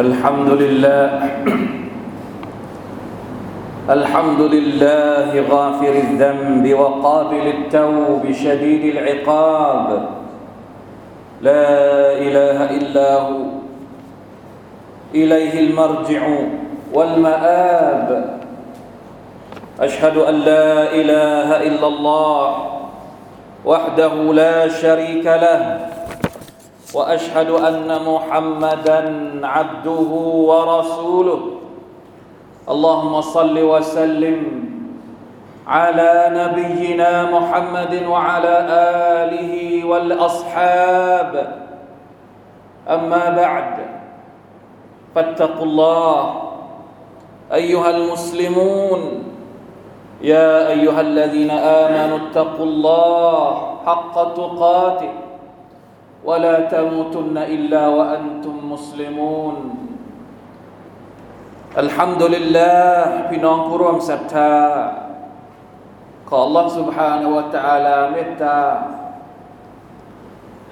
[0.00, 1.08] الحمد لله
[3.98, 10.08] الحمد لله غافر الذنب وقابل التوب شديد العقاب.
[11.42, 11.68] لا
[12.12, 13.42] إله إلا هو.
[15.14, 16.22] إليه المرجع
[16.92, 18.38] والمآب.
[19.80, 22.56] أشهد أن لا إله إلا الله
[23.64, 25.89] وحده لا شريك له.
[26.94, 29.00] وأشهد أن محمدا
[29.46, 30.10] عبده
[30.50, 31.40] ورسوله.
[32.68, 34.40] اللهم صل وسلم
[35.66, 38.54] على نبينا محمد وعلى
[39.22, 41.32] آله والأصحاب.
[42.90, 43.74] أما بعد
[45.14, 46.42] فاتقوا الله.
[47.52, 49.00] أيها المسلمون
[50.22, 53.44] يا أيها الذين آمنوا اتقوا الله
[53.86, 55.29] حق تقاته.
[56.25, 59.57] ولا تموتن الا وانتم مسلمون
[61.81, 64.55] อัลฮัมดุลิลลาห์พี่น้องผู้ร่วมศรัทธา
[66.29, 68.59] ขอ Allah سبحانه และ تعالى เมตตา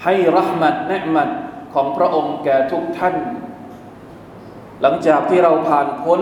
[0.04, 1.30] ให้รหมัดเนืมัด
[1.74, 3.16] ของพระองค์แก่ทุกท่าน
[4.82, 6.22] หลังจากที่เราผ่านพ้น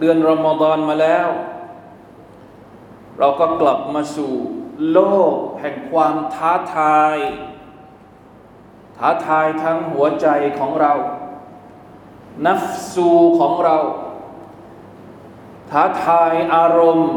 [0.00, 1.28] เดือนรอมฎอนมาแล้ว
[3.18, 4.32] เราก็กลับมาสู่
[4.92, 5.00] โล
[5.32, 7.16] กแห่งความท้าทาย
[8.99, 10.27] ท้าทายทั้งหัวใจ
[10.59, 10.93] ของเรา
[12.45, 13.77] นัฟซูของเรา
[15.71, 17.11] ท้าทายอารมณ์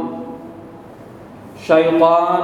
[1.69, 2.43] ชัยตอน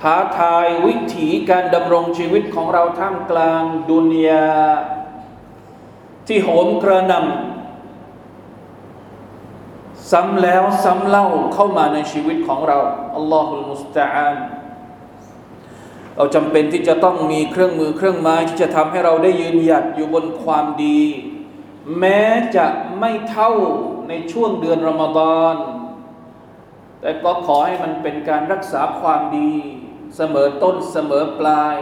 [0.00, 4.50] ท้าทายวิถีการดำรงชีวิตของเราท่ามกลางดุนยา
[6.26, 7.22] ที่โหมกระนำ
[10.10, 12.78] ซ้ำแล้วซ้ำเล่าเข้ามาในชีวิตของเรา
[13.16, 14.36] อัลลอฮุลมุสตาาน
[16.17, 21.01] เราจำเป็นที่จะต้องมีเครื่องมือเครื่องไม้ที่จะทำให้เราได้ยืนหยัดอยู่บนความดี
[21.99, 22.21] แม้
[22.55, 22.65] จะ
[22.99, 23.51] ไม่เท่า
[24.09, 25.55] ในช่วงเดือนรอมฎอน
[27.01, 29.51] แต่ก็ขอให้มันเป็นการรักษาความดี
[30.15, 31.77] เสมอต้นเสมอปลาย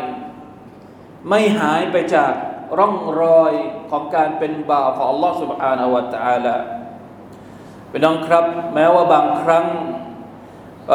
[1.30, 2.34] ไม่หายไปจาก
[2.78, 3.54] ร่องรอย
[3.90, 6.56] ของการเป็นบ่าวของอัลลอฮฺ سبحانه และ تعالى
[7.90, 9.66] เป็นน้องครับ แม้ว่าบางครั้ง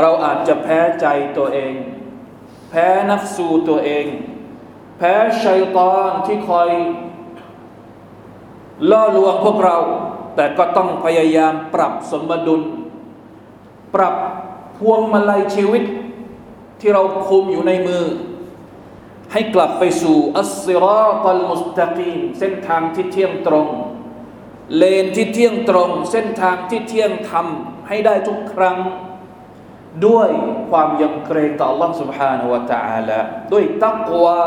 [0.01, 1.75] เราอาจจะแพ้ใจตัวเอง
[2.74, 4.06] แพ้นัฟสูตัวเอง
[4.98, 6.70] แพ้ชัยตอนที่คอย
[8.92, 9.78] ล่อลวงพวกเรา
[10.36, 12.62] แต่ก็ต้องพยายามปรับสมดุล
[13.96, 14.16] ปรับ
[14.78, 15.84] พวงมาลัยชีวิต
[16.80, 18.04] ที่เราคุมอยู่ในมือ
[19.32, 23.68] ให้กลับไปสู่อัสซิรอตัลมุสตะกีมเส้นทางที่เที่ยงตรง
[24.78, 27.46] เลนที่เที่ยงตรง เส้นทางที่เที่ยงธรรม
[27.88, 28.78] ให้ได้ทุกครั้ง
[30.07, 30.31] ด้วย
[30.71, 33.19] ความยำเกรงต่อ Allah سبحانه และ تعالى
[33.53, 34.43] ด้วยตักวา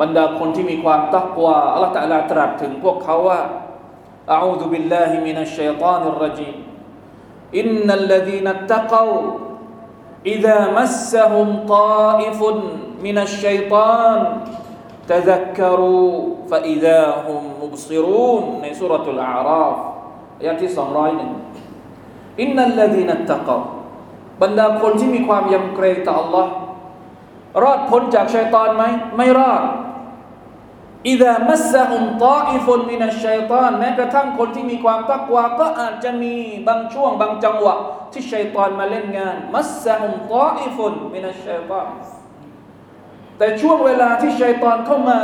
[0.00, 3.40] บรรดาคนที่มีความตักวาอัลลอฮฺตะลาตรัสถึงพวกเขาว่า
[4.28, 6.56] أعوذ بالله من الشيطان الرجيم
[7.60, 9.20] إن الذين اتقوا
[10.26, 12.40] إذا مسهم طائف
[13.00, 14.18] من الشيطان
[15.08, 16.12] تذكروا
[16.50, 19.76] فإذا هم مبصرون في سورة الأعراف
[20.40, 21.18] يأتي سمراين
[22.40, 23.64] إن الذين اتقوا
[24.43, 26.45] บรรดาคนที่มีความยำเกรงต่อ Allah
[27.63, 28.83] รอดพ้นจากชัยตอนไหม
[29.17, 29.63] ไม่รอด
[31.07, 36.33] อิดามัสฮุมตาอิฟุนมินัชัยตานแม้กระทั่งคนที่มีความตักวาก็อาจจะมี
[36.67, 37.75] บางช่วงบางจังหวะ
[38.11, 41.87] ที่ชัยตอนมาเล่นงาน มัสฮุมตาอิฟุนมินัชชัยตาน
[43.37, 45.19] แต่ช่วงเวลาที่ชัยตอนเข้ามา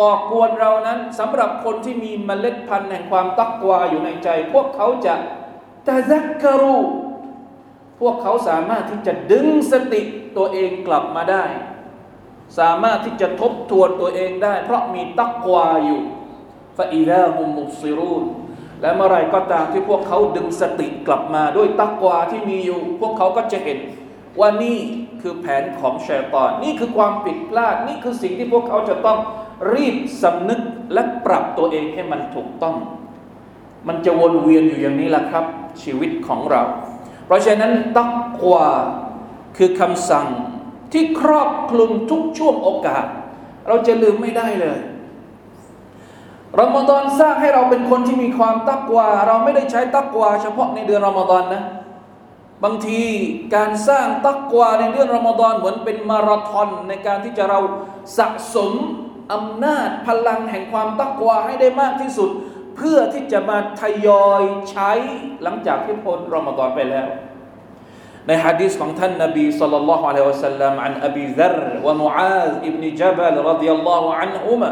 [0.00, 5.14] ก่อกวนเรานั้นสำหรับคนที่มีเมล็ดพันธุ์แห่งความตักวาอยู่ในใจ พวกเขาจะ
[5.86, 6.76] ตะซักกรู
[8.02, 10.02] พวกเขาสามารถที่จะดึงสติ
[10.36, 11.44] ตัวเองกลับมาได้
[12.58, 16.00] สามารถที่จะทบทวนตัวเองได้ เพราะมีตักวาอยู่
[16.76, 18.24] ฟาอิลาฮุมุซิรูน
[18.80, 23.78] และเมื่อไรก็ตามที่พวกเขาดึงสติกลับมาด้วยตักวาที่มีอยู่ พวกเขาก็จะเห็น
[24.40, 24.78] ว่านี่
[25.22, 29.18] คือแผนของชัยตอน นี่คือความผิดพลาด นี่คือสิ่งที่พวกเขาจะต้อง
[29.72, 30.60] รีบสำนึก
[30.92, 32.76] และปรับตัวเองให้มันถูกต้อง
[33.88, 35.44] มันจะวนเวียนอยู่อย่างนี้แหละครับ
[35.82, 36.62] ชีวิตของเรา
[37.26, 38.04] เพราะฉะนั้นตั
[38.40, 38.68] กวา
[39.56, 40.26] คือคำสั่ง
[40.92, 43.06] ที่ครอบคลุมทุกช่วงโอกาส
[43.68, 44.78] เราจะลืมไม่ได้เลย
[46.60, 51.64] รอมฎอนสร้างให้เราเป็นคนที่มีความตักวา เราไม่ได้ใช้ตักวา เฉพาะในเดือนรอมฎอนนะ
[52.64, 53.00] บางที
[53.54, 57.60] การสร้างตักวาในเดือนรอมฎอนเหมือนเป็นมาราธอนในการที่จะเรา
[58.18, 58.72] สะสม
[59.32, 62.30] อำนาจพลังแห่งความตักวาให้ได้มากที่สุด
[62.75, 64.91] เพื่อที่จะมาทยอยใช้
[65.43, 67.07] หลังจากที่พ้นรอมฎอนไปแล้ว
[68.27, 71.55] ในฮะดีษของท่านนบีสัลลัลลอฮุอะลัยฮิวะสัลลัมอันอบีซัร
[71.85, 74.71] วะมุอาซอิบนจับลรดิยัลลอฮุอันฮุมะ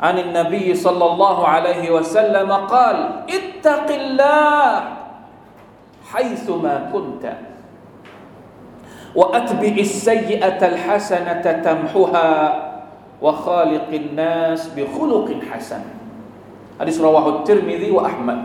[0.00, 2.96] عن النبي صلى الله عليه وسلم قال
[3.28, 4.68] اتق الله
[6.12, 7.24] حيثما كنت
[9.14, 12.32] وأتبع السيئة الحسنة تمحها
[13.20, 15.82] وخالق الناس بخلق حسن
[16.80, 18.40] حديث رواه الترمذي وأحمد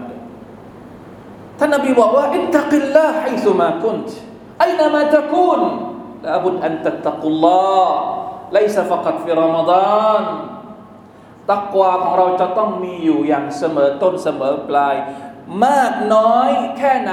[1.60, 4.16] ท่านนบีบอกว่าอิตตักิลลาฮ์ไฮซุมาคุนต์
[4.60, 5.62] ไอนามาตะกูน
[6.28, 7.98] ลาบุดอันตัตตะกุลลอฮ์
[8.54, 10.24] ไลซะฟักัดฟิรอมฎาน
[11.52, 14.96] ตักวาของเราจะต้องมีอยู่อย่างเสมอต้นเสมอปลาย
[15.66, 17.12] มากน้อยแค่ไหน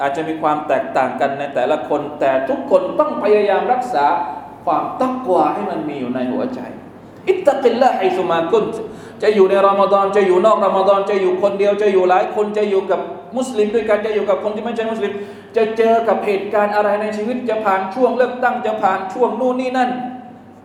[0.00, 4.06] อาจจะมีความแตกต่างกันในแต่ละคน แต่ทุกคนต้องพยายามรักษา
[4.64, 6.60] ความตักวาให้มันมีอยู่ในหัวใจ
[7.28, 8.64] อิตตะกิลละฮิซุมากุน
[9.23, 12.99] จะอยู่ในรอมฎอนจะอยู่นอกรอมฎอนจะอยู่คนเดียวจะอยู่หลายคนจะอยู่กับ
[13.37, 15.11] มุสลิมด้วยกันจะอยู่กับคนที่ไม่ใช่มุสลิม
[15.57, 19.89] จะเจอกับเหตุการณ์อะไรในชีวิตจะผ่านช่วงเลือกตั้งจะผ่านช่วงนู่นนี่นั่น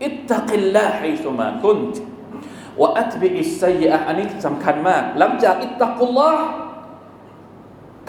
[0.04, 1.78] อิตตะกิลละฮิซุมากุน
[2.80, 6.44] วะอัตบิอิสัยอะอันนี้สำคัญมาก หลังจากอิตตะกุลลอฮ์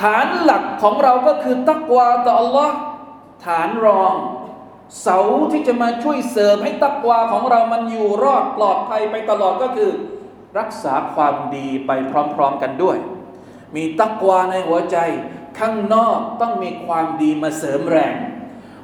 [0.01, 2.69] ฐานหลักของเราก็คือตักวาต่อ Allah
[3.45, 4.13] ฐานรอง
[5.01, 5.19] เสา
[5.51, 9.91] ที่จะมาช่วยเสริมให้ตักวาของเรามันอยู่รอดปลอดภัยไปตลอดก็คือ
[10.57, 12.97] รักษาความดีไปพร้อมๆกันด้วย
[13.75, 14.97] มีตักวาในหัวใจ
[15.59, 18.15] ข้างนอกต้องมีความดีมาเสริมแรง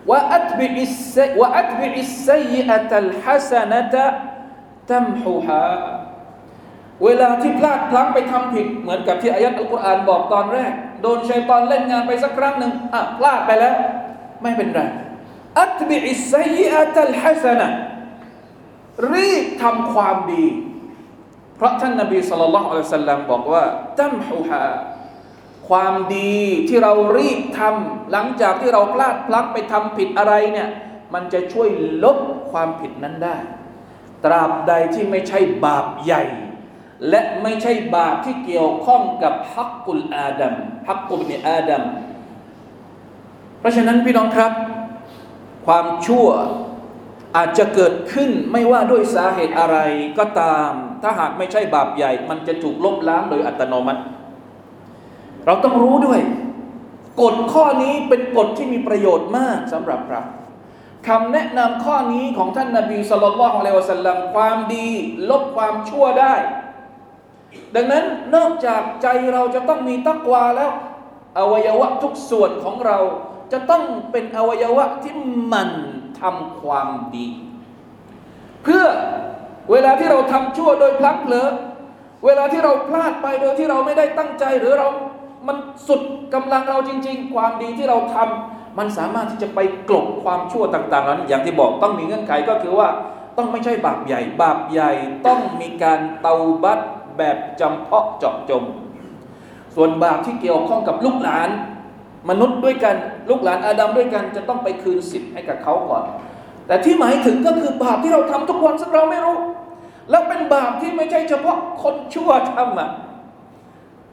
[0.10, 5.66] وأتبع وأتبع السيئة الحسنة تمحها
[7.04, 10.72] เวลาที่พลาดพลั้งไปทำผิด เหมือนกับที่อายัดอัลกุรอานบอกตอนแรก
[11.02, 13.76] โดนชัยตอนเล่นงานไปสักครั้งหนึ่งอะพลาดไปแล้ว
[14.42, 14.82] ไม่เป็นไร
[15.62, 17.68] أتبع السيئة الحسنة
[19.14, 20.46] รีบทำความดี
[21.57, 23.63] เพราะท่านนบี صلى الله عليه وسلمบอกว่า
[24.00, 24.66] تمحها
[25.69, 26.38] ความดี
[26.68, 30.69] ที่เรารีบทำหลังจากที่เราพลาดพลั้งไปทำผิดอะไรเนี่ย
[31.13, 31.69] มันจะช่วย
[32.04, 32.18] ลบ
[32.52, 33.38] ความผิดนั้นได้
[34.25, 36.24] ตราบใดที่ไม่ใช่บาปใหญ่
[37.10, 40.54] และไม่ใช่บาปที่เกี่ยวข้องกับฮักกุลอาดัม
[40.88, 41.84] ฮักกุลเนอาดัม
[43.60, 44.52] เพราะฉะนั้นพี่น้องครับ
[45.68, 46.28] ความชั่ว
[47.36, 49.78] อาจจะเกิดขึ้นไม่ว่าด้วยสาเหตุอะไร
[50.20, 50.72] ก็ตาม
[51.04, 54.02] ถ้าหากไม่ใช่บาปใหญ่ มันจะถูกลบล้างโดยอัตโนมัติ
[55.46, 56.20] เราต้องรู้ด้วย
[57.22, 60.22] กฎข้อนี้เป็นกฎที่มีประโยชน์มากสำหรับเรา
[61.08, 64.88] คำแนะนำข้อนี้ของท่านนาบีสุลต่านละฮ์อะลัยวสัลลัมความดี
[65.30, 66.34] ลบความชั่วได้
[67.76, 68.06] ดังนั้น
[68.36, 70.72] นอกจากใจเราจะต้องมีตักวาแล้ว
[71.38, 72.98] อวัยวะทุกส่วนของเรา
[73.52, 75.14] จะต้องเป็นอวัยวะที่
[75.54, 75.70] มัน
[76.22, 77.28] ทำความดี
[78.64, 78.84] เพื่อ
[79.72, 81.48] เวลาที่เราทำชั่วโดยพลั้งเผลอ
[82.26, 84.88] เวลาที่เราพลาดไปโดยที่เราไม่ได้ตั้งใจหรือเรา
[85.48, 85.58] มัน
[85.88, 86.02] สุด
[86.34, 89.60] กำลังเราจริง ๆ ความดีที่เราทำมันสามารถที่จะไป
[89.90, 92.90] กลบความชั่วต่างๆนั้อย่างที่บอกต้องมีเงื่อนไขก็คือว่า
[93.38, 94.92] ต้องไม่ใช่บาปใหญ่ บาปใหญ่
[95.28, 96.80] ต้องมีการเตาบัต
[97.18, 98.64] แบบจำเพาะเจาะจง
[99.76, 101.50] ส่วนบาปที่เกี่ยวข้องกับลูกหลาน
[102.30, 102.95] มนุษย์ด้วยกัน
[103.30, 106.04] ลูกหลานอาดัมด้วยกันจะต้องไปคืนสิทธิ์ให้กับเขาก่อน
[106.68, 109.38] แต่ที่หมายถึงก็คือบาปที่เราทำทุกวันซึ่งเราไม่รู้
[110.10, 112.89] แล้วเป็นบาปที่ไม่ใช่เฉพาะคนชั่วทำอะ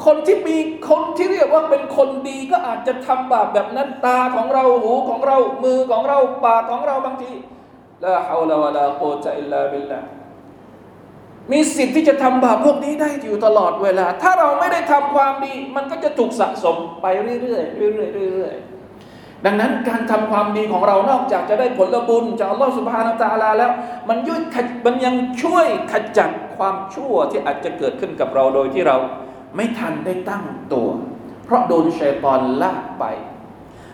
[0.04, 0.56] คนที่มี
[0.88, 7.32] คนที่เรียกว่าเป็นคนดีก็อาจจะทำบาปแบบนั้นตาของเราหูของเรามือของเราปากของเราบางที
[8.04, 10.00] ลาฮาวลาวะลาโกตะอิลลาบิลลา
[11.50, 17.06] มีสิทธิ์ที่จะทำบาปพวกนี้ได้อยู่ตลอดเวลา ถ้าเราไม่ได้ทำความดี มันก็จะถูกสะสมไป
[17.42, 23.70] เรื่อยๆเรื่อยๆเรื่อยๆดังนั้นการทำความดีของเรานอกจากจะได้ผลบุญจากอัลลอฮฺสุบฮานาตะลาแล้ว
[24.08, 24.40] มันยุ่ย
[24.86, 28.96] มันยังช่วยขจัดความชั่วที่อาจจะเกิดขึ้นกับเราโดยที่เรา
[29.56, 30.88] ไม่ทันได้ตั้งตัว
[31.44, 33.04] เพราะโดนชัยตอนลากไป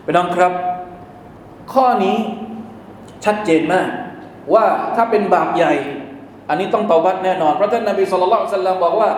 [0.02, 0.52] ไปน้องครับ
[1.73, 2.17] ข้อนี้
[3.25, 3.88] ชัดเจนมาก
[4.55, 4.64] ว่า
[4.97, 5.75] ถ้าเป็นบาปใหญ่
[6.49, 9.11] อันนี้ต้องตอบัตแน่นอนเพราะท่านนบีสุลต่านสัลลัมบอกว่า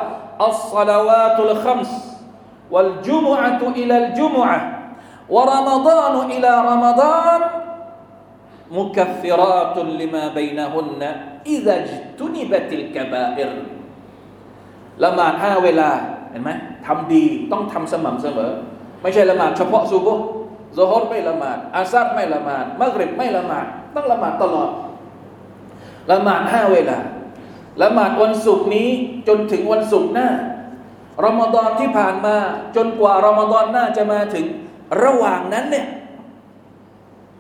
[0.45, 1.97] อัลสลาวะตุลขัมส์
[2.75, 4.59] วัลจุมอะตุอิลัลจุมอะ
[5.35, 7.41] วะรามฎานอิลารามฎาน
[8.79, 11.11] มุคฟิราตุลิมาบยนะฮุนนะ
[11.51, 13.51] อิซาจตุนิบติลกบาอิร
[15.05, 15.91] ละหมาดห้าเวลา
[16.31, 16.51] เห็นไหม
[16.87, 18.53] ทำดีต้องทำสม่ำเสมอ
[19.03, 20.15] ไม่ใช่ละหมาดเฉพาะซูบุ
[20.75, 24.71] โซฮอดไม่ละหมาดอาซัดไม่ละหมาดมักริบไม่ละหมาดต้องละหมาดตลอด
[26.11, 26.99] ละหมาดห้าเวลา
[27.83, 28.89] ละหมาดวันศุกร์นี้
[29.29, 30.29] จนถึงวันศุกร์หน้า
[31.25, 32.37] รอมฎอนที่ผ่านมา
[32.77, 34.47] จนกว่ารอมฎอนหน้าจะมาถึง
[35.03, 35.87] ระหว่างนั้นเนี่ย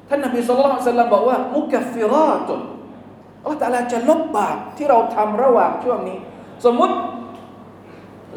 [0.08, 2.60] ท่านนบีสุลต่านบอกว่า มุกฟิราตุน
[3.42, 6.18] อัลลอฮฺตาลาจะลบบาปที่เราทำระหว่างช่วงนี้
[6.64, 6.94] สมมุติ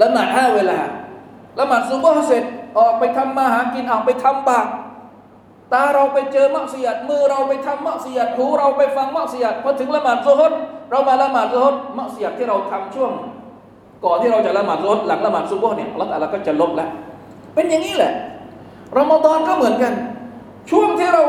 [0.02, 0.80] ละหมาดห้าเวลา
[1.60, 2.44] ละหมาดซุบฮ์เสร็จ
[2.78, 4.68] ออกไปทำมาหากินออกไปทำบาป
[5.72, 10.52] ตาเราไปเจอมักเสียดมือเราไปทำมักเสียดหูเราไปฟังมักเสียดพอถึงละหมาดซุฮร
[10.92, 13.12] เรามาละหมาดซุฮรมักเสียดที่เราทำช่วง
[14.06, 16.90] ก่อนที่เราจะละหมาดซุฮรหลังละหมาดซุบฮ์เนี่ยอัลลอฮฺก็จะลบแล้ว
[17.56, 18.14] เป็นอย่างนี้แหละ
[19.00, 19.94] รอมฎอนก็เหมือนกัน
[20.72, 21.24] ช่วงที่เรา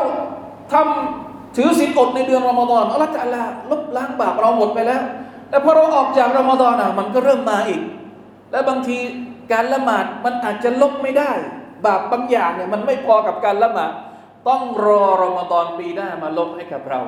[0.73, 3.23] ทำถือศีลอดในเดือนรอมฎอนอัลลอฮฺจะ
[3.71, 5.03] ลบล้างบาปเราหมดไปแล้ว
[5.49, 7.81] แต่พอเราออกจากรอมฎอนอะมันก็เริ่มมาอีก
[8.51, 8.97] และบางที
[9.53, 11.31] การละหมาดมันอาจจะลบไม่ได้
[11.87, 13.93] บาปบางอย่างเนี่ยมันไม่พอกับการละหมาด
[14.48, 17.02] ต้องรอรอมฎอนปีหน้ามาลบให้กับเรา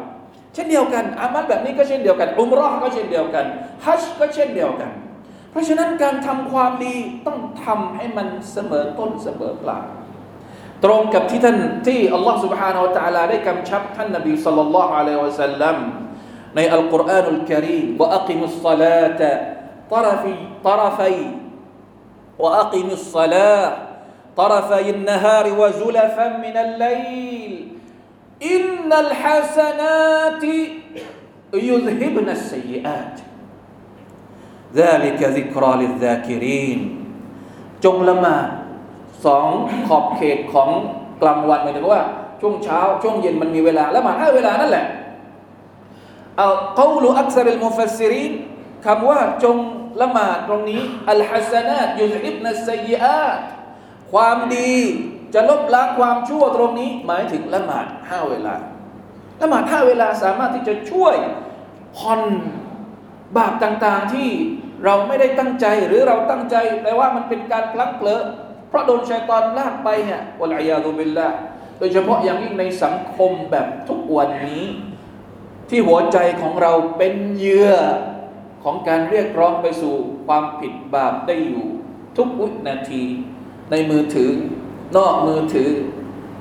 [0.54, 3.46] เช่นเดียวกัน อามัลแบบนี้ก็เช่นเดียวกัน อุมรอก็เช่นเดียวกัน
[3.86, 4.92] ฮัจก็เช่นเดียวกัน
[5.52, 6.96] เพราะฉะนั้นการทำความดี
[7.28, 9.88] ต้องทำให้มันเสมอต้นเสมอปลาย
[10.84, 11.58] ตรงกับที่ท่าน
[11.88, 15.78] ที่อัลลอฮฺ سبحانه และ تعالى ได้กำชับท่านนบีสัลลัลลอฮุอะลัยฮิวะสัลลัม
[16.56, 19.32] ในอัลกุรอานุลกิริมว่าอักิมุสซาลาตะ
[19.92, 21.18] طرفي طرفي
[22.40, 23.85] وأقم الصلاة
[24.38, 27.54] طرفي النهار وزلفا من الليل
[28.54, 30.44] إن الحسنات
[31.54, 33.16] يذهبن السيئات
[34.76, 36.80] ذلك ذكرى للذاكرين
[37.86, 38.48] จงละหมาด
[39.26, 39.48] สอง
[39.88, 40.70] ขอบเขตของ
[41.22, 42.02] กลางวันหมายถึงว่า
[42.42, 44.86] ช่วงเช้า ช่วงเย็นมันมีเวลาละหมาดให้เวลานั่นแหละ
[46.38, 48.32] เอากาลูอักษรมุฟัสซิริน
[48.86, 49.58] คำว่าจง
[50.02, 50.82] ละหมาดตรงนี้
[51.12, 53.40] อัลฮัสนาตยุซิบนัสซีอาต
[54.13, 54.71] ความดี
[55.35, 58.55] จะลบล้างความชั่วตรงนี้ หมายถึงละหมาดห้าเวลา
[59.41, 61.17] ละหมาดห้าเวลาสามารถที่จะช่วย
[61.97, 62.21] ผ่อน
[63.37, 64.29] บาปต่างๆที่
[64.85, 68.23] เราไม่ได้ตั้งใจหรือเราตั้งใจแต่ว่ามันเป็นการพลั้งเผลอ
[68.69, 71.29] เพราะโดนชัยตอนลากไปเนี่ยวะลัยาตุบิลละ
[71.79, 74.65] โดยเฉพาะอย่างยิ่งในสังคมแบบทุกวันนี้
[75.69, 77.73] ที่หัวใจของเราเป็นเหยื่อ
[78.65, 79.95] ของการเรียกร้องไปสู่
[80.27, 81.65] ความผิดบาปได้อยู่
[82.17, 83.03] ทุกวินาที
[83.71, 84.31] ในมือถือ
[84.97, 85.71] นอกมือถือ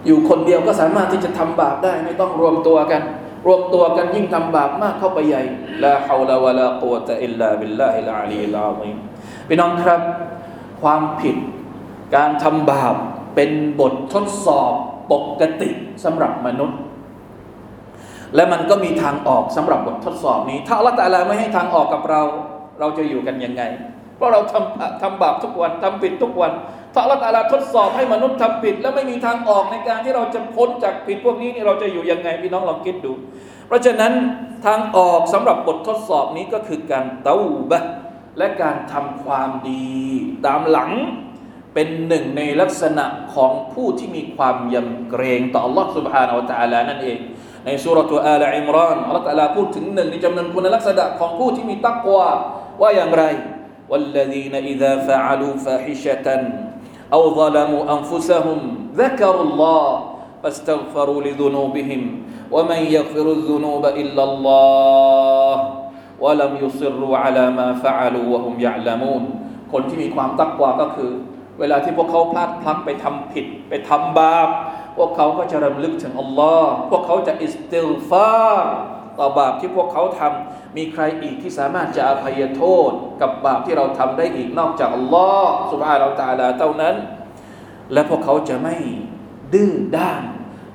[0.06, 3.02] อยู่คนเดียวก็สามารถที่จะทำบาปได้ ไม่ต้องรวมตัวกัน
[3.48, 5.44] รวมตัวกันยิ่งทำบาปมากเข้าไปใหญ่
[5.84, 8.98] ลาฮาวลาวะลากุวะตะอิลลาบิลลาฮิลอาลีลาอิม
[9.48, 10.02] พี่น้องครับ
[10.82, 11.36] ความผิด
[12.16, 12.96] การทำบาป
[13.36, 14.74] เป็นบททดสอบ
[15.12, 15.70] ปกติ
[16.04, 16.80] สำหรับมนุษย์
[18.36, 22.22] และมันก็มีทางออกสำหรับบททดสอบนี้ ถ้าอัลลอฮฺตาลาไม่ให้ทางออกกับเรา
[22.80, 23.64] เราจะอยู่กันยังไง
[24.16, 26.52] เพราะเราทำทำบาปทุกวันทำผิดทุกวัน
[26.95, 33.13] ถ้าอัลลอฮฺตาลาทดสอบให้มนุษย์ทำผิด แล้วไม่มีทางออกในการที่เราจะพ้นจากผิดพวกนี้นี่เราจะอยู่ยังไงพี่น้องลองคิดดู
[33.67, 34.13] เพราะฉะนั้น
[34.67, 37.39] ทางออกสำหรับบททดสอบนี้ก็คือการเต้า
[37.71, 37.85] บะ
[38.39, 39.91] และการทำความดี
[40.47, 40.91] ตามหลัง
[41.75, 47.19] เป็นหนึ่งในลักษณะของผู้ที่มีความยำเกรงต่อ Allah سبحانه และ تعالى นั่นเอง
[47.67, 52.29] ในสุรทูอาลอิมรานอัลลอฮฺตะลาพูดถึงหนึ่งในจำนวนคุณลักษณะของผู้ที่มีตักวา
[52.81, 53.25] ว่าอย่างไร
[53.91, 56.27] والذين إذا فعلوا فاحشة
[57.13, 58.59] أو ظلموا أنفسهم
[58.95, 59.87] ذكروا الله
[60.43, 62.03] فاستغفروا لذنوبهم
[62.51, 65.57] ومن يغفر الذنوب إلا الله
[66.21, 69.23] ولم يصروا على ما فعلوا وهم يعلمون
[69.73, 71.13] คนที่มีความตักวาก็คือ
[71.61, 74.49] เวลาที่พวกเขาพลาดพลั้งไปทำผิดไปทำบาป
[74.97, 78.75] พวกเขาก็จะรำลึกถึงอัลลอฮ์พวกเขาจะอิสติลฟาร์
[79.20, 82.92] ต่อบาปที่พวกเขาทำมีใครอีกที่สามารถจะอภัยโทษ
[83.22, 86.96] กับบาปที่เราทำได้อีกนอกจากอัลลอฮ์سبحانه وتعالىเท่านั้น
[87.94, 88.76] และพวกเขาจะไม่
[89.54, 90.24] ดื้อด้าน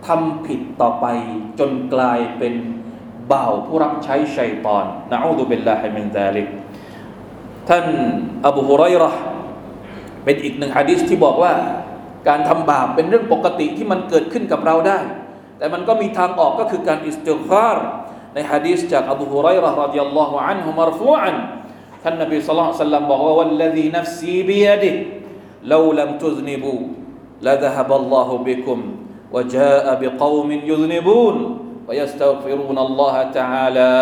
[0.06, 1.06] ทำผิดต่อไป
[1.58, 2.54] จนกลายเป็น
[3.32, 6.46] บ่าวผู้รับใช้ชัยตอนนะأعوذ بالله من ذلك
[7.68, 7.84] ท่าน
[8.46, 9.22] อบูฮุไรรห์
[10.24, 11.52] เป็นอีกหนึ่งฮะดิษที่บอกว่า
[12.28, 14.98] การทำบาปเป็นเรื่องปกติที่มันเกิดขึ้นกับเราได้
[15.58, 17.78] แต่มันก็มีทางออกก็คือการอิสติฆฟาร
[18.33, 21.35] ในฮะดีษจากอบูฮุไรร์รดิยัลลอฮุอันฮุมารฟูอัน
[22.03, 24.95] ท่านนบีสัลลัลลอฮุซัลลัมบอกว่า والذي نفسي بيده
[25.71, 26.81] لو لم تذنبوا
[27.45, 28.79] لذهب الله بكم
[29.33, 31.35] وجاء بقوم يذنبون
[31.87, 33.93] ويستغفرون الله تعالى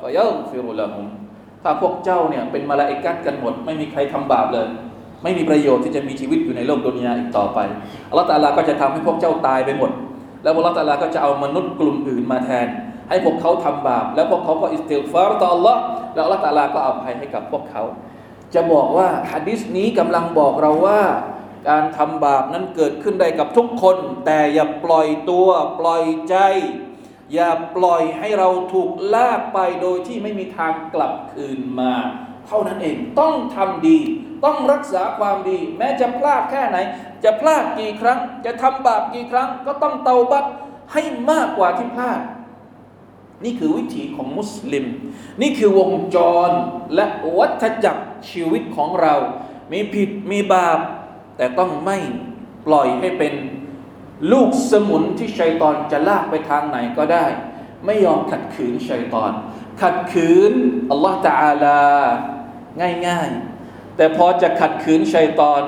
[0.00, 1.06] فيغفر لهم
[1.62, 4.68] ถ้าพวกเจ้าเนี่ยเป็นมาลาอิกัดกันหมดไม่มีใครทำบาปเลย
[5.22, 7.58] ไม่มีประโยชน์ที่จะมีชีวิตอยู่ในโลกดุนยาอีกต่อไป
[8.10, 9.90] อัลลอฮฺตาลาก็จะทำให้พวกเจ้าตายไปหมด
[10.42, 12.68] แล้วอัลลอฮฺตาลาก็จะเอามนุษย์กลุ่มอื่นมาแทน
[13.09, 15.81] ให้พวกเขาทำบาปแล้วพวกเขาก็อิสติฆฟารต่ออัลลอฮ์
[16.13, 17.83] แล้วอัลลอฮฺตาลาก็อภัยให้กับพวกเขา
[18.53, 21.01] จะบอกว่าฮะดิษนี้กำลังบอกเราว่า
[21.69, 25.47] การทำบาปนั้นเกิดขึ้นได้กับทุกคน แต่อย่าปล่อยตัว
[25.79, 26.35] ปล่อยใจ
[27.33, 31.93] อย่าปล่อยให้เราถูกลากไปโดยที่ไม่มีทางกลับคืนมา
[32.47, 33.99] เท่านั้นเองต้องทำดี
[34.45, 36.77] ต้องรักษาความดี แม้จะพลาดแค่ไหน
[37.23, 40.45] จะพลาดกี่ครั้ง จะทำบาปกี่ครั้ง ก็ต้องเตาบัต
[40.93, 42.19] ให้มากกว่าที่พลาด
[43.43, 44.85] นี่คือวิถีของมุสลิม
[45.41, 46.17] นี่คือวงจ
[46.47, 46.49] ร
[46.95, 47.05] และ
[47.37, 49.15] วัฏจักรชีวิตของเรา
[49.71, 50.79] มีผิดมีบาป
[51.37, 51.97] แต่ต้องไม่
[52.67, 53.33] ปล่อยให้เป็น
[54.31, 57.25] ลูกสมุนที่ชัยตอนจะลากไปทางไหนก็ได้
[57.85, 59.31] ไม่ยอมขัดขืนชัยตอน
[59.81, 60.53] ขัดขืน
[60.91, 61.81] อัลลอฮฺตะอาลา
[63.07, 65.63] ง่ายๆ แต่พอจะขัดขืนชัยตอน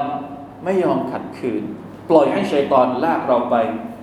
[0.63, 1.63] ไม่ยอมขัดขืน
[2.10, 3.56] ปล่อยให้ชัยตอนลากเราไป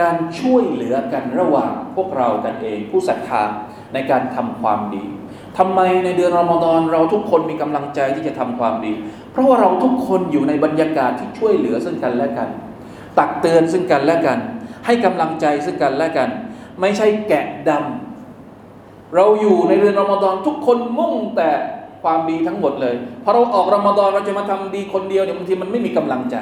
[0.00, 3.42] การช่วยเหลือกันระหว่างพวกเรากันเองผู้ศรัทธา
[3.94, 5.04] ในการทำความดี
[5.58, 8.92] ทำไมในเดือนรอมฎอนเราทุกคนมีกำลังใจที่จะทำความดี
[9.32, 12.48] เพราะว่าเราทุกคนอยู่ในบรรยากาศที่ช่วยเหลือซึ่งกันและกัน
[13.18, 14.38] ตักเตือนซึ่งกันและกัน
[14.86, 16.28] ให้กำลังใจซึ่งกันและกัน
[16.80, 21.50] ไม่ใช่แกะดำเราอยู่ในเดือนรอมฎอนทุกคนมุ่งแต่
[22.02, 26.36] ความดีทั้งหมดเลยพอเราออกรอมฎอนเราจะมาทำดีคนเดียวเนี่ยบางทีมันไม่มีกำลังใจ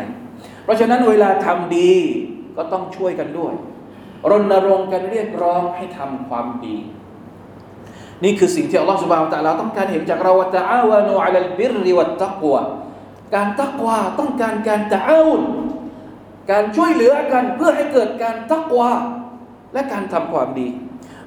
[0.64, 1.92] เพราะฉะนั้นเวลาทำดี
[2.56, 3.54] ก็ต้องช่วยกันด้วย
[4.30, 6.76] รณรงค์กันเรียกร้องให้ทำความดี
[8.24, 12.54] นี่คือสิ่งที่อัลลอฮฺสุบานตะลาต้องการเห็นจากเราว่าตะอาวานูอัลลบิริวัตตักว
[13.34, 15.42] การตักวาต้องการการตะอาวน
[16.50, 18.92] การช่วยเหลือกันเพื่อให้เกิดการตักวา
[19.72, 20.68] และการทำความดี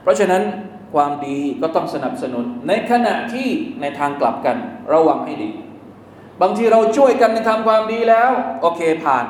[0.02, 0.44] เพราะฉะนั้น
[0.94, 3.48] ความดีก็ต้องสนับสนุน ในขณะที่
[3.82, 4.58] ในทางกลับกัน
[4.94, 5.50] ระวังให้ดี
[6.42, 8.32] บางทีเราช่วยกันในทำความดีแล้ว
[8.62, 9.26] โอเคผ่าน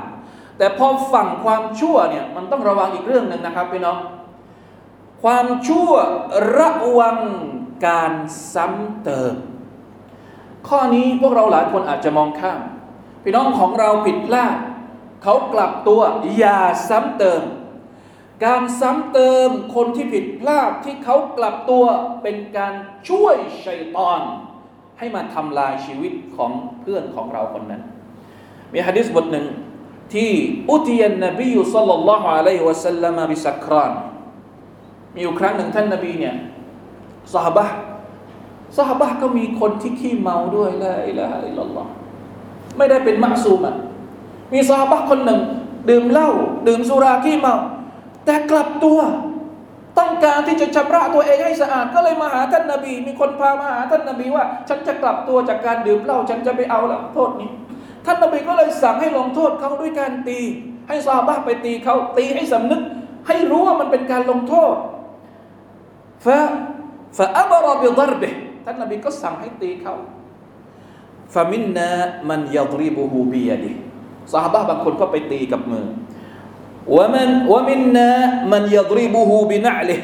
[0.59, 3.97] แต่พอฝั่งความชั่วเนี่ยมันต้องระวังอีกเรื่องหนึ่งนะครับพี่น้อง
[5.23, 5.91] ความชั่ว
[6.59, 7.17] ระวัง
[7.87, 8.13] การ
[8.53, 9.33] ซ้ำเติม
[10.67, 12.59] ข้อนี้พวกเราหลายคนอาจจะมองข้าม
[13.23, 14.55] พี่น้องของเราผิดพลาด
[15.23, 16.01] เขากลับตัว
[16.37, 17.43] อย่าซ้ำเติม
[18.45, 21.85] การซ้ำเติมคนที่ผิดพลาดที่เขากลับตัว
[22.21, 22.73] เป็นการ
[23.09, 24.19] ช่วยชัยตอน
[24.99, 27.81] ให้มาทำลายชีวิตของเพื่อนของเราคนนั้น
[28.73, 29.45] มีฮะดิษบทหนึ่ง
[30.13, 30.31] ที่
[30.71, 33.91] อุติยันนบียุสัลลัลลอฮุอะลัยฮิวะสัลลัมบิสักราน
[35.13, 36.35] มีอยู่ครั้งหนึ่งท่านนบีเนี่ย
[37.33, 37.65] สหบะ
[38.77, 41.89] สหบะก็มีคนที่ขี้เมาด้วยละอิละฮะอิลลัลลอฮ์
[42.77, 43.75] ไม่ได้เป็นมักซูมอะ
[44.53, 45.41] มีสหบะคนหนึ่ง
[45.89, 46.29] ดื่มเหล้า
[46.67, 47.55] ดื่มสุราขี้เมา
[48.25, 48.99] แต่กลับตัว
[49.99, 57.49] ต้องการที่จะชำระตัวเองให้สะอาด ก็เลยมาหาท่านนบี มีคนพามาหาท่านนบีว่า ฉันจะกลับตัวจากการดื่มเหล้าฉันจะไปเอาละโทษนี้
[58.05, 60.39] ท่านนบีก็เลยสั่งให้ลงโทษเขาด้วยการตี
[60.87, 62.81] ให้ซาบะไปตีเขาตีให้สำนึก
[63.27, 64.75] ให้รู้ว่ามันเป็นการลงโทษ
[66.25, 66.39] ฟะ
[67.17, 68.29] ฟะอับรอบิดรบิ
[68.65, 69.95] ท่านนบีก็สั่งให้ตีเขา
[71.33, 71.89] ฟามินนา
[72.29, 73.71] มันยัดรีบูฮูบียดิ
[74.31, 75.87] ซาบะบางคนก็ไปตีกับมือ
[76.95, 78.09] วะมันวะมินนา
[78.51, 79.97] มันยัดรีบูฮูบินะลิ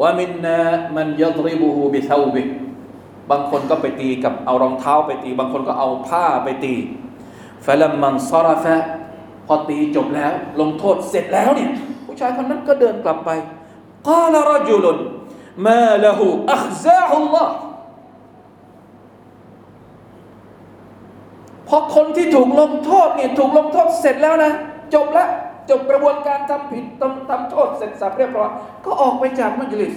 [0.00, 0.58] วะมินนา
[0.96, 2.42] มันยัดรีบูฮูบิเทาบิ
[3.30, 6.74] บางคนก็ไปตีกับเอารองเท้าไปตี บางคนก็เอาผ้าไปตี
[7.66, 8.76] ฟลัมมันซาราฟะ
[9.46, 11.70] พอตีจบแล้ว ลงโทษเสร็จแล้วเนี่ย
[12.06, 13.30] ผู้ชายคนนั้นก็เดินกลับไป
[14.08, 14.86] กาลรจุล
[15.66, 17.52] มาละหูอัคซาฮุลลอฮ์
[21.68, 24.52] พอคนที่ถูกลงโทษเนี่ยถูกลงโทษเสร็จแล้วนะ
[24.94, 25.28] จบแล้ว
[25.70, 28.50] จบกระบวนการทำผิดทำทำโทษเสร็จสับเรียบร้อย
[28.84, 29.94] ก็ออกไปจากมัจลิส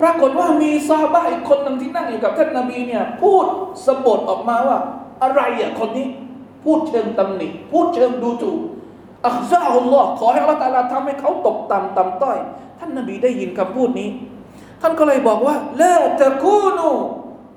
[0.00, 3.46] ปรากฏว่ามีซาบะอีกคนหนึ่งที่นั่งอยู่กับท่านนาบีเนี่ยพูด
[3.86, 4.78] สะบดออกมาว่า
[5.22, 6.06] อะไรอะคนนี้
[6.64, 8.60] พูดเชิงตำหนิ พูดเชิงดูถูก
[9.26, 12.38] อัลซาฮุลลอฮ์ขอให้อัลลอฮฺตาลาทำให้เขาตกต่ำต่ำต้อย
[12.78, 14.08] ท่านนบีได้ยินคำพูดนี้
[14.80, 16.88] ท่านก็เลยบอกว่าละตะกูนู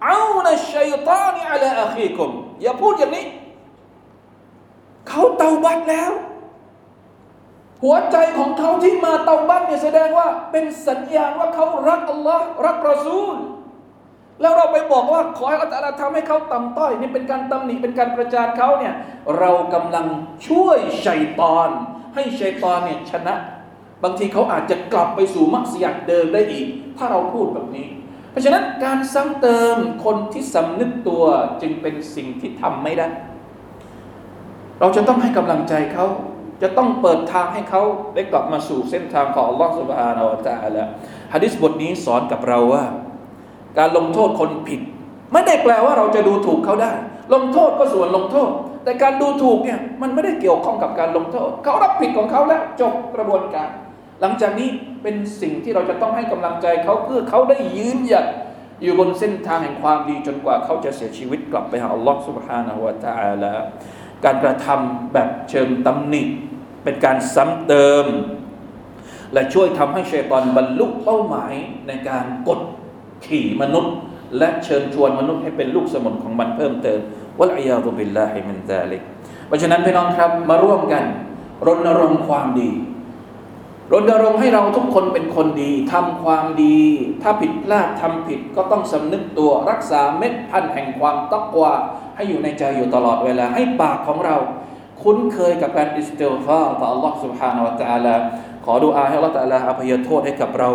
[0.06, 2.30] เอานัชชัยตานีอัลาอัคีคุม
[2.62, 3.26] อย่าพูดอย่างนี้
[5.08, 6.12] เขาเตาบัตแล้ว
[7.84, 13.36] หัวใจของเขาที่มาเตาบัตเนี่ยแสดงว่า เป็นสัญญาณว่าเขารักอัลลอฮ์รักรอซูล
[14.42, 18.94] แล้วเราไปบอกว่าขอให้อัลลอฮ์ทำให้เขาต่ำต้อย นี่เป็นการตำหนิเป็นการประจานเขาเนี่ย
[19.40, 20.06] เรากำลัง
[20.48, 21.70] ช่วยชัยตอน
[22.16, 23.36] ให้ชัยตอนเนี่ยชนะ
[24.04, 26.68] บางทีเขาอาจจะกลับไปสู่มักสยัดเดิมได้อีก
[26.98, 27.88] ถ้าเราพูดแบบนี้
[28.32, 31.24] เพราะฉะนั้นการซ้ำเติมคนที่สำนึกตัว
[31.62, 33.08] จึงเป็นสิ่งที่ทำไม่ได้
[34.80, 36.08] เราจะต้องให้กำลังใจเขา
[36.62, 37.82] จะต้องเปิดทางให้เขา
[38.16, 40.84] ได้กลับมาสู่เส้นทางของอัลลอฮฺสุบฮานาวะตะอาลา
[41.34, 42.84] ฮะดิษบทนี้สอนกับเราว่า
[43.79, 44.81] การลงโทษคนผิด
[45.33, 46.93] ไม่ได้แปลว่าเราจะดูถูกเขาได้
[47.35, 48.51] ลงโทษก็ส่วนลงโทษ
[48.85, 53.69] แต่การดูถูกเนี่ยมันไม่ได้เกี่ยวข้องกับการลงโทษ เขารับผิดของเขาแล้วจบกระบวนการ
[54.21, 54.69] หลังจากนี้
[55.03, 58.27] เป็นสิ่งที่เราจะต้องให้กำลังใจเขาเพื่อเขาได้ยืนหยัด
[58.83, 63.55] อยู่บนเส้นทางแห่งความดีจนกว่าเขาจะเสียชีวิตกลับไปหาอัลลอฮฺ سبحانه และ تعالى
[64.25, 66.23] การกระทำแบบเชิงตำหนิ
[66.85, 68.05] เป็นการซ้ำเติม
[69.33, 71.53] และช่วยทำให้ชัยตอนบรรลุเป้าหมาย
[71.89, 72.61] ในการกด
[73.27, 73.95] ขี่มนุษย์
[74.39, 77.01] และเชิญชวนมนุษย์ให้เป็นลูกสมุนของมันเพิ่มเติม
[77.39, 79.03] วะลัยาตุบิลลาฮิมินซาลิก
[79.47, 81.05] เพราะฉะนั้นพี่น้องครับมาร่วมกัน
[81.67, 82.71] รณรงค์ความดี
[83.93, 86.79] รณรงค์ให้เราทุกคนเป็นคนดีทำความดี
[87.23, 91.73] ถ้าผิดพลาดทำผิดก็ต้องสำนึกตัวรักษาเม็ดพันธุ์แห่งความตักวา
[92.17, 94.37] ให้อยู่ในใจอยู่ตลอดเวลา ให้ปากของเรา
[95.03, 98.15] คุ้นเคยกับการอิสติฟาร์ต่อ Allah سبحانه และ تعالى
[98.65, 100.71] ขอดุอาให้ Allah تعالى อภัยโทษให้กับเรา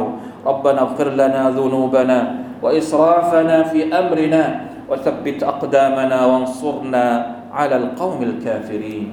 [0.49, 2.19] ربنا اغفر لنا ذنوبنا
[2.63, 4.43] وإسرافنا في أمرنا
[4.89, 7.05] وثبت أقدامنا وانصرنا
[7.53, 9.05] على القوم الكافرين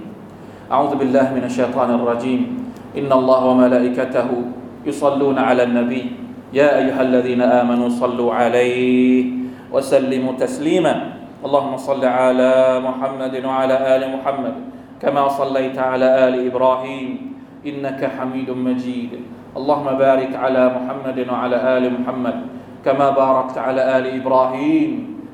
[0.73, 2.41] أعوذ بالله من الشيطان الرجيم
[2.99, 4.29] إن الله وملائكته
[4.87, 6.05] يصلون على النبي
[6.53, 9.25] يا أيها الذين آمنوا صلوا عليه
[9.73, 10.95] وسلموا تسليما
[11.45, 12.53] اللهم صل على
[12.85, 14.55] محمد وعلى آل محمد
[15.03, 17.09] كما صليت على آل إبراهيم
[17.66, 19.12] إنك حميد مجيد.
[19.58, 22.38] اللهم بارك على محمد وعلى آل محمد
[22.86, 24.92] كما باركت على آل إبراهيم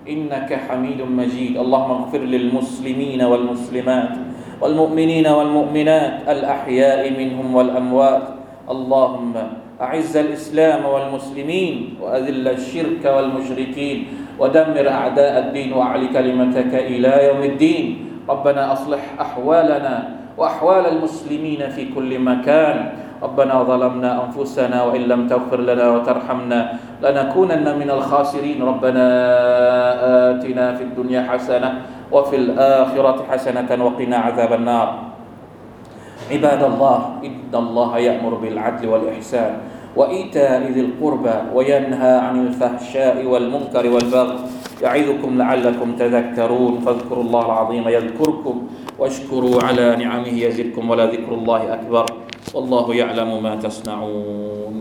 [0.08, 1.58] إنك حميد مجيد.
[1.58, 4.14] اللهم اغفر للمسلمين والمسلمات
[4.62, 8.26] والمؤمنين والمؤمنات الأحياء منهم والأموات.
[8.70, 9.34] اللهم
[9.82, 13.98] أعز الإسلام والمسلمين وأذل الشرك والمشركين
[14.40, 17.86] ودمر أعداء الدين وأعل كلمتك إلى يوم الدين.
[18.24, 22.78] ربنا أصلح أحوالنا وأحوال المسلمين في كل مكان.
[23.24, 26.60] ربنا ظلمنا أنفسنا وإن لم تغفر لنا وترحمنا
[27.00, 28.60] لنكونن من الخاسرين.
[28.60, 29.06] ربنا
[30.36, 31.70] آتنا في الدنيا حسنة
[32.12, 34.90] وفي الآخرة حسنة وقنا عذاب النار.
[36.32, 39.52] عباد الله إن الله يأمر بالعدل والإحسان
[39.96, 44.38] وإيتاء ذي القربى وينهى عن الفحشاء والمنكر والبغي.
[44.84, 46.74] يعظكم لعلكم تذكرون.
[46.84, 48.56] فاذكروا الله العظيم يذكركم.
[49.04, 52.06] واشكروا على نعمه يزدكم ولذكر الله أكبر
[52.54, 54.76] والله يعلم ما تصنعون